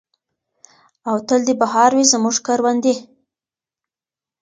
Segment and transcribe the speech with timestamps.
[1.09, 2.95] او تل دې بہار وي زموږ کروندې.